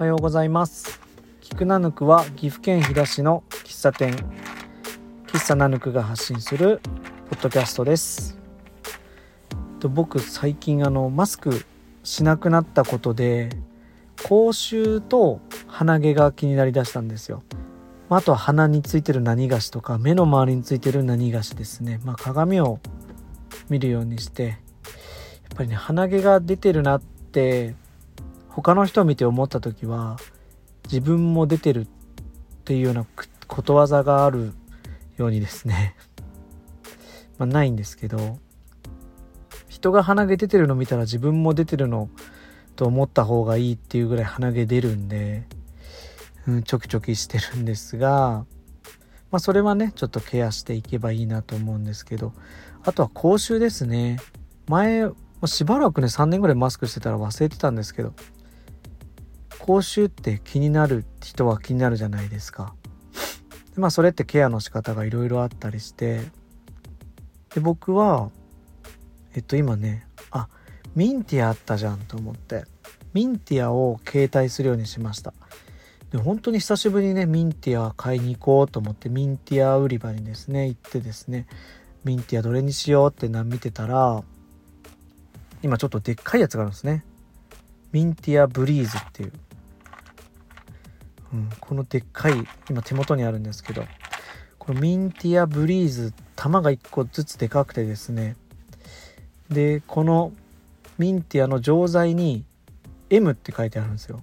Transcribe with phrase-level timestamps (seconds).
[0.00, 0.98] おはようございます。
[1.42, 4.16] 菊ナヌクは岐阜県飛騨市の喫茶店。
[5.26, 6.80] 喫茶ナヌクが発信する
[7.28, 8.38] ポッドキャストです。
[9.78, 11.66] と僕最近あのマスク
[12.02, 13.50] しなくなったことで
[14.24, 17.42] 口臭と鼻毛が気になりだしたんですよ。
[18.08, 22.80] あとは鼻についてる何菓子とか目の周りについてる何菓子ですね、まあ、鏡を
[23.68, 24.56] 見るようにしてやっ
[25.56, 27.74] ぱりね鼻毛が出てるなって
[28.50, 30.18] 他の人を見て思った時は
[30.84, 31.86] 自分も出てるっ
[32.64, 33.06] ていうような
[33.46, 34.52] ことわざがある
[35.16, 35.94] ようにですね
[37.38, 38.38] まあないんですけど
[39.68, 42.10] 人が鼻毛出てるの見たら自分も出てるの
[42.76, 45.46] と思った方がいいっていうぐらい鼻毛出るんで、
[46.46, 48.44] うん、ちょきちょきしてるんですが
[49.30, 52.32] まあそれはねちょっとケアしていけばいいなと思うんですけど
[52.82, 54.18] あとは口臭ですね。
[54.66, 55.10] 前
[55.46, 58.12] しばらくね3年ぐらいマスクしてたら忘れてたんですけど
[59.60, 62.74] 口臭って気になる人は気になるじゃないですか。
[63.74, 66.22] でまあそれってケアの仕方がいろいろあったりして。
[67.54, 68.30] で僕は
[69.34, 70.48] えっと今ねあ
[70.94, 72.64] ミンティアあったじゃんと思って。
[73.12, 75.34] ミンティアを携帯するようにしました。
[76.12, 81.46] で本当に久しぶりにねミンティア買いに行こうと思ってミンティア売り場にですね行ってですね
[82.04, 84.22] ミンティアどれにしようってな見てたら
[85.62, 87.04] 今ちょっとでっかいやつがあるんですね。
[87.92, 89.32] ミンティアブリーズっていう、
[91.32, 93.84] うん、このでっかい今手元にあるんですけど
[94.58, 98.36] このミンティアブリーズ玉が1個ずつでかくてですね
[99.48, 100.32] でこの
[100.98, 102.44] ミンティアの錠剤に
[103.08, 104.20] M って書いてあるんですよ。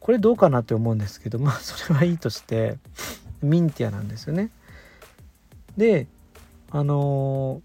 [0.00, 2.78] これどうかなって思うんですけどまあそれはいいとして
[3.42, 4.50] ミンティアなんですよね。
[5.76, 6.06] で
[6.70, 7.62] あの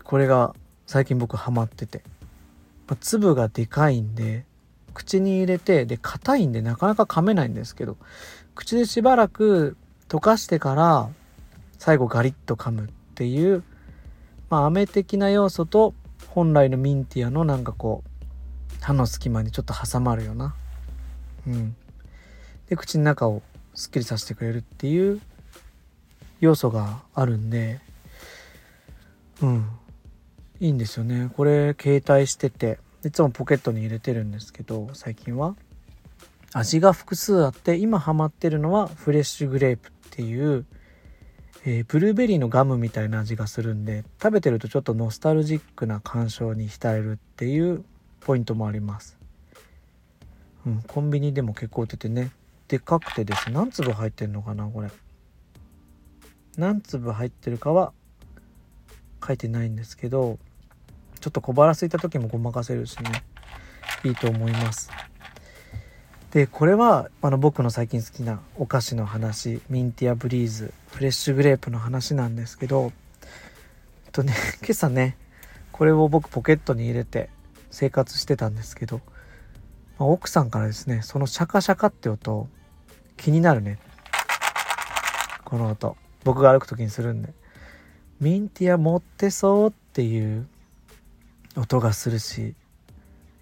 [0.00, 0.54] ー、これが
[0.86, 2.02] 最近僕ハマってて、
[2.86, 4.44] まあ、粒がでかいんで
[4.94, 7.96] 口に入れてで硬いんでなかなか噛めないんですけど
[8.54, 9.76] 口でしばらく
[10.08, 11.08] 溶かしてから
[11.78, 13.62] 最後ガリッと噛むっていう
[14.48, 15.92] まあ飴的な要素と
[16.28, 18.14] 本来のミンティアのなんかこう
[18.80, 20.54] 歯の隙間にちょっと挟まるような
[21.46, 21.76] うん。
[22.68, 23.42] で口の中を
[23.74, 25.20] すっきりさせてくれるっていう
[26.40, 27.80] 要素があるんで
[29.42, 29.68] うん。
[30.60, 31.30] いいんですよね。
[31.36, 35.56] これ携帯してていつもポケットに入れてるんですけど最近は。
[36.56, 40.64] 味が複数あって今ハマってるのはフレッシュグレープっていう、
[41.64, 47.84] えー、ブルーベリーのガムみたいな味がするんで食べてるとちょっとノスタルジックな感傷に浸れるっていう
[48.20, 49.18] ポイントもあります、
[50.64, 52.30] うん、コンビニでも結構売っててね。
[52.68, 54.90] でかくてです何粒入ってんのかなこれ。
[56.56, 57.92] 何粒入ってるかは
[59.26, 60.38] 書いてないんですけど
[61.24, 63.24] ちょっと小腹空いた時もごまかせるしね。
[64.04, 64.90] いいと思います。
[66.32, 72.92] でこれはあの僕の最近好きなお菓子の話ミンティアブリーズフレッシュグレープの話なんですけど
[74.04, 75.16] えっとね 今朝ね
[75.72, 77.30] これを僕ポケットに入れて
[77.70, 79.00] 生活してたんですけど、
[79.98, 82.48] まあ、奥さんからですねそのシャカシャカって音
[83.16, 83.78] 気になるね。
[85.42, 85.96] この音。
[86.22, 87.32] 僕が歩く時にするんで。
[88.20, 90.48] ミンティア持ってそうっていう
[91.56, 92.54] 音がするし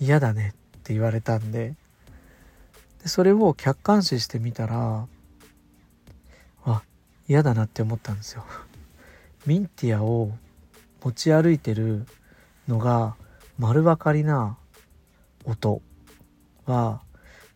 [0.00, 1.74] 嫌だねって言われたんで。
[3.02, 5.06] でそれを客観視してみたら
[6.64, 6.82] あ
[7.28, 8.44] 嫌だなって思ったんですよ。
[9.46, 10.32] ミンティアを
[11.02, 12.06] 持ち歩いてる
[12.66, 13.14] のが
[13.58, 14.58] 丸分かりな
[15.44, 15.80] 音
[16.64, 17.02] は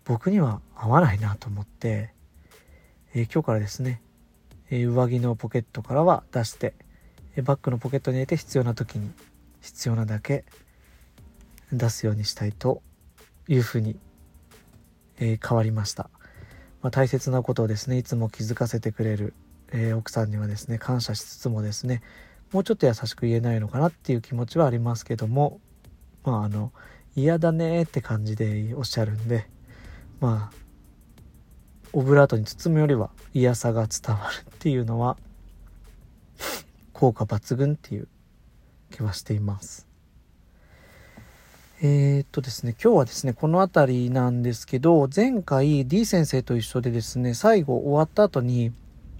[0.04, 2.12] 僕には合わないなと思って、
[3.14, 4.00] えー、今日からですね
[4.70, 6.74] え上着のポケットからは出して、
[7.34, 9.10] えバッグのポケットに入れて必要な時に
[9.60, 10.44] 必要なだけ
[11.72, 12.82] 出すようにしたいと
[13.48, 13.96] いうふうに、
[15.18, 16.08] え変わりました、
[16.82, 19.34] まあ、大切なことをですねいつも気づかせてくれる、
[19.72, 22.02] え奥さんにはですね感謝しつつもですね
[22.52, 25.60] もうちょっと優しく言えないのかなっていう気持ちはありますけども
[26.24, 26.72] まああの
[27.14, 29.46] 嫌だねって感じでおっしゃるんで
[30.20, 30.56] まあ
[31.92, 35.16] オブラートに包むよりは嫌さが伝わるっていうのは
[36.92, 38.08] 効果抜群っていう
[38.90, 39.86] 気はしています。
[41.82, 48.72] えー、っとですね今日はですねこの辺りなんですけど前回 D 先生と一緒でですね最後終わった後に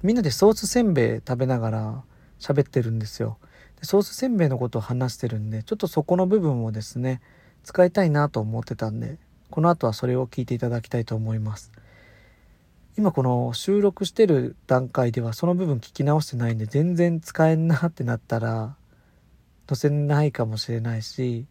[0.03, 2.03] みんなでソースせんべい食べながら
[2.39, 3.39] 喋ってるんですよ。
[3.81, 7.23] でソースせんべいのことを話してるんでちょっとそこの部分をですね
[7.65, 9.17] 使いたいなと思ってたんで
[9.51, 11.73] この後はそれを聞いていただきたいと思います。
[12.99, 18.77] 今この収録してる段階ではその部分聞き直してないんで全然使えんなってなったら
[19.77, 21.47] 載せないかもしれないし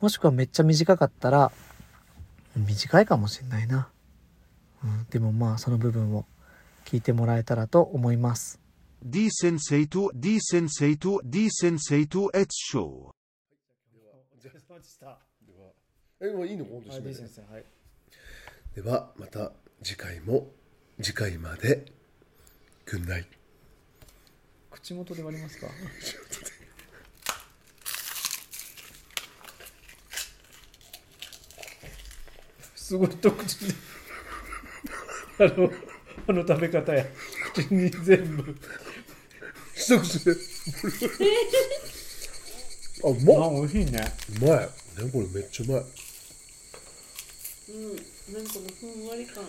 [0.00, 1.52] もしくはめっちゃ短かったら
[2.56, 3.88] 短いかもしれないな、
[4.82, 6.24] うん、でもまあその部分を
[6.84, 8.58] 聞いてもらえたらと思います。
[9.04, 13.10] Di sensato, di sensato, di sensato et show.
[16.20, 16.64] えもういいの？
[16.64, 17.20] 本当締めて。
[17.28, 17.64] 生はい。
[18.74, 19.52] ではまた
[19.84, 20.48] 次回も
[21.00, 21.92] 次回まで。
[22.86, 23.26] ぐんない
[24.70, 25.66] 口元で割りますか？
[32.88, 33.74] すごい一口で。
[35.40, 35.70] あの
[36.26, 37.04] あの食べ方や。
[37.52, 38.56] 口に全部。
[39.74, 40.32] 一口で。
[43.04, 43.48] あうまっ。
[43.48, 44.10] あ美味しいね。
[44.40, 44.60] うまい。
[44.60, 44.68] ね
[45.12, 45.84] これめっちゃうまい。
[47.68, 47.98] うん、な
[48.40, 49.44] んかのふんわり感。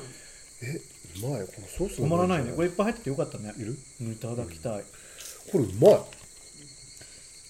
[0.63, 0.81] え
[1.23, 1.39] うまい。
[1.47, 2.51] このソース止まらないね。
[2.51, 3.53] これれいっぱい入っててよかったね。
[3.57, 3.77] いる？
[4.01, 4.83] うんいただきたい。
[5.53, 5.93] これうまい。
[6.01, 6.09] こ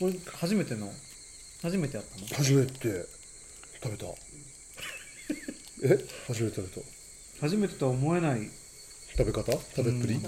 [0.02, 0.94] れ初めての。
[1.64, 2.28] 初めてやったの？
[2.28, 3.08] 初めて
[3.82, 4.06] 食べた
[5.84, 5.98] え
[6.28, 6.88] 初めて食べた。
[7.42, 8.50] 初めてとは思えない。
[9.18, 9.52] 食べ方？
[9.52, 10.22] 食べっぷり、うん。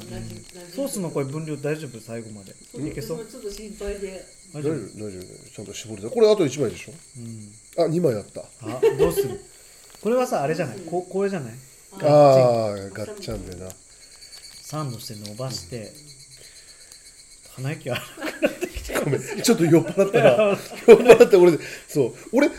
[0.74, 2.00] ソースのこれ分量大丈夫？
[2.00, 2.52] 最後まで。
[2.90, 3.26] いけそう？
[3.26, 4.26] ちょっと心配で。
[4.54, 4.74] 大丈夫？
[4.74, 5.22] 大丈夫大丈夫。
[5.56, 6.10] ちゃんと絞れた。
[6.10, 6.94] これあと1枚でしょ？
[7.78, 7.86] うん。
[7.86, 8.42] あ2枚あった。
[8.42, 9.40] あどうする？
[10.02, 10.80] これはさあれじゃない？
[10.80, 11.54] ここれじゃない？
[11.94, 13.70] ああーガッチャンでな。
[13.70, 15.92] サンドして伸ばして。
[17.56, 17.98] 鼻息は
[19.04, 19.22] ごめん。
[19.42, 21.52] ちょっと酔っ払ったら酔っ払って俺
[21.88, 22.14] そう。
[22.32, 22.52] 俺あ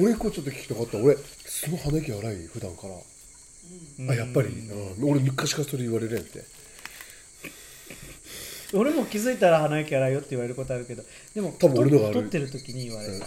[0.00, 0.98] 俺これちょっと聞きたかった。
[0.98, 1.16] 俺
[1.60, 2.94] すごい鼻息荒い普段から。
[4.10, 6.42] あやっぱり、うん、俺昔からそれ言われるやんって。
[8.72, 11.02] 俺も気づいたら鼻息荒いよって言われることあるけど
[11.34, 13.26] でも多分俺のがある太ってる時に言われた、よく。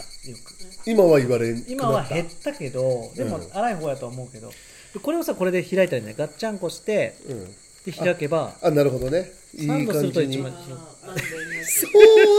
[0.86, 3.48] 今は言われん今は減ったけどでもうん。
[3.52, 4.48] 荒い方やと思うけど
[4.94, 7.54] でこれをさこれで開いたらねガッチャンコしてうん。
[7.84, 9.30] で開けばあなるほどね。
[9.54, 10.42] いい感じに。
[10.42, 10.52] そう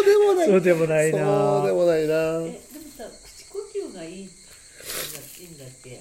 [0.04, 0.48] でもない。
[0.50, 1.18] そうでもないな。
[1.20, 2.16] そうでもないな。
[2.42, 3.60] え、でもさ、口呼
[3.92, 4.16] 吸がいい。
[4.16, 4.30] いいん
[5.66, 6.00] だっけ？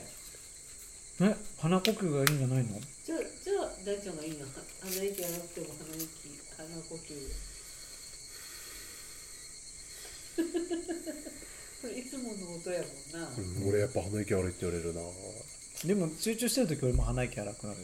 [1.21, 1.37] え？
[1.61, 2.81] 鼻呼吸がいいんじゃないの？
[3.05, 4.47] じゃあ、じゃあ、大ちゃんがいいの？
[4.83, 6.09] 鼻息荒くても鼻息、
[6.57, 7.15] 鼻呼吸。
[11.85, 12.87] これいつもの音やも
[13.19, 13.29] んな。
[13.39, 15.01] うん俺やっぱ鼻息悪いって言われるな。
[15.85, 17.79] でも集中してる時俺も鼻息荒くなる。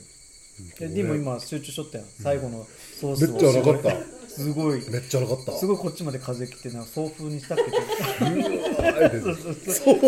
[0.80, 0.94] えうん。
[0.94, 2.66] でも今集中しとったよ最後の
[3.00, 3.28] ソースを。
[3.32, 4.02] めっちゃ荒かった。
[4.28, 4.90] すごい。
[4.90, 5.56] めっちゃ荒かった。
[5.58, 7.64] すごいこっちまで風来てな送風にしたっけ
[9.20, 9.54] そうそう。
[9.74, 10.00] そう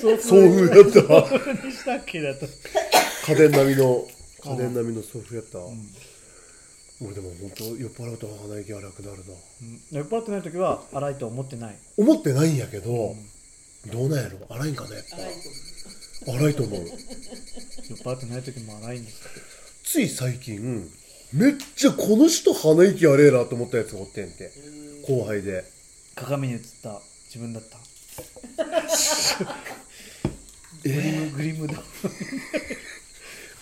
[0.00, 2.46] 送送風やった送風にしたっけだと。
[3.26, 4.08] 家電並みの
[4.44, 5.58] 家電並みの送風やった、
[7.02, 9.22] 俺でも本当酔っ払うと鼻息荒くなるな。
[9.62, 9.80] うん。
[9.90, 11.76] 酔っ払ってない時は荒いとは思ってない。
[11.96, 13.14] 思ってないんやけど、
[13.92, 14.38] どうなんやろ？
[14.48, 14.96] 荒いんかね？
[14.96, 15.04] やっ
[16.26, 16.80] ぱ荒いと思う。
[16.80, 16.90] 酔っ
[17.98, 19.20] 払ってない時も荒いんです
[19.84, 20.90] つい最近
[21.32, 24.52] めっちゃこの人鼻息荒えなと思ったやつがおってんて。
[25.06, 25.64] 後輩で。
[26.14, 27.78] 鏡に映った自分だった
[30.82, 31.74] グリムグリムだ。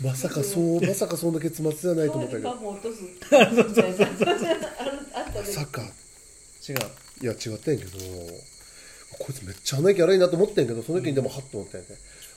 [0.03, 2.55] まさかそうまさかそんな結末じゃないと思ったけど。
[2.55, 2.57] ま
[5.45, 5.83] さか。
[6.69, 6.77] 違う。
[7.23, 7.99] いや違ったんやけど。
[9.19, 11.97] こいつめっちゃ鼻息荒いなと思ってんけどその時にでもハッと思ったんやね、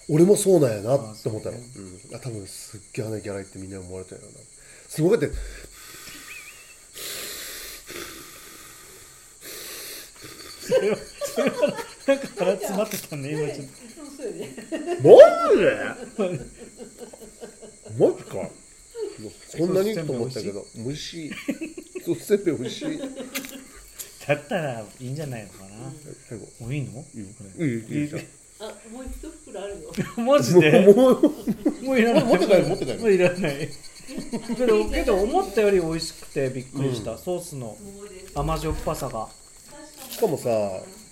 [0.10, 4.40] 俺もそうなんやなって思ったの、あうん、あ多分すっげえ鼻息荒いってみんな思われたんやろな。
[4.88, 5.36] すごいだって
[10.62, 11.74] それはそれは
[12.12, 13.68] なんか腹詰まってたね今ちょっ。
[15.02, 15.14] マ
[15.56, 15.72] ジで
[17.98, 18.50] マジか。
[19.48, 21.32] そんなにと思ったけど 虫。
[22.06, 22.98] そうせんべい美味しい。
[23.00, 23.06] と
[24.28, 25.70] だったらいいんじゃないのかな。
[26.28, 26.92] 最後もういいの？
[26.92, 28.22] こいいいいいいじゃん
[28.60, 29.92] あ、もう一袋あるよ。
[30.18, 31.22] れマジでもう
[31.84, 32.24] もういらない。
[32.26, 33.00] 持って帰る持って帰る。
[33.00, 33.70] もういらない。
[34.58, 39.30] けど けど思ったより美味しくてびっくりした、ソースのもうで甘じょっぱさが。
[40.12, 40.50] しかもさ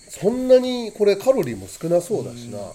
[0.10, 2.72] そんなにこれカロリーも少なそうだしな、あ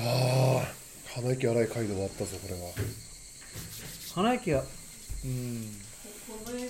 [0.00, 0.72] あ
[1.14, 2.60] 鼻息荒い街道があったぞこれは。
[4.14, 4.64] 鼻息が
[5.24, 5.76] うん。
[6.28, 6.68] この絵の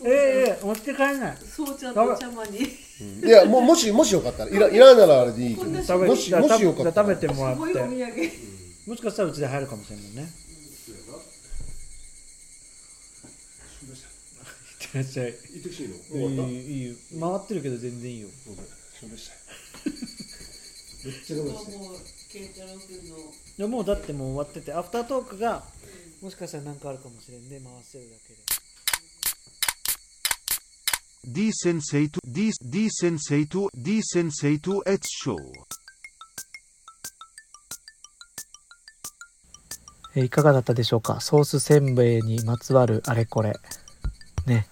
[0.00, 0.12] そええ
[0.50, 1.36] ええ持って帰んない。
[1.36, 2.58] そうちゃんと茶間に。
[2.58, 5.82] いやもうもしもしよかったらいらいらんならあれでいいけど。
[5.82, 7.08] 食べもしもしよかったら。
[7.08, 7.62] 食べてもらって。
[7.72, 7.88] 産。
[8.86, 10.28] もしかしたらうちで入るかもしれないね。
[13.82, 13.86] い
[14.90, 15.88] ってらっしゃい行ってきていい
[16.36, 16.48] の？
[16.48, 16.88] いいよいい。
[16.90, 18.28] よ回ってるけど全然いいよ。
[18.46, 19.36] ごめんしょんべしたい
[21.06, 21.96] めっちゃ我慢してもう
[22.30, 23.16] 慶太郎君の。
[23.16, 23.20] い
[23.62, 25.62] やもうだってもう終わっててアフタートークが
[26.20, 28.40] もしかしたら何かあるかもしれんで回してるだけで。
[31.22, 35.36] Di sensato, di, di sensato, di sensato et show.
[40.16, 41.20] えーいかがだったでしょうか？
[41.20, 43.52] ソースせんべいにまつわるあれこれ。
[44.46, 44.66] ね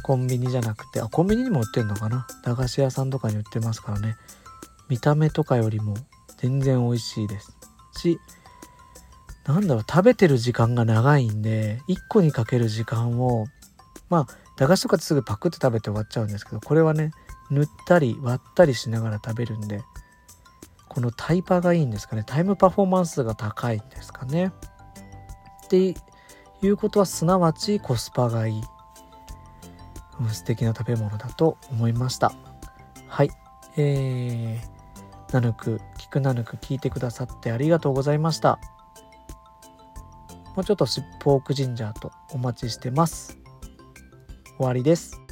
[0.00, 2.26] コンビニじゃなくてあコンビニにも売ってんのかな？
[2.44, 4.16] 駄菓子屋さんとかに売ってますからね。
[4.88, 5.94] 見た目とかよりも
[6.38, 7.56] 全然美味しいです。
[7.96, 8.18] し
[9.44, 13.46] なんだろう食べてる時間が長いんで1個にかける時間を
[14.10, 14.26] まあ
[14.56, 17.12] 駄菓子とかってすぐパクって食べて終わっちゃうんですけどこれはね
[17.50, 19.80] 塗ったり割ったりしながら食べるんで
[20.88, 22.24] このタイパがいいんですかね。
[22.26, 24.52] タイムパフォーマンスが高いんですかね。
[25.66, 25.94] って
[26.62, 28.62] いうことはすなわちコスパがいい、
[30.28, 32.32] 素敵な食べ物だと思いました。
[33.06, 33.30] はい。
[33.76, 38.58] えー、ナヌク聞くナヌク聞いてくださってありがとうございました。
[40.56, 40.86] もうちょっと
[41.20, 43.38] ポークジンジャーとお待ちしてます。
[44.56, 45.27] 終わりです。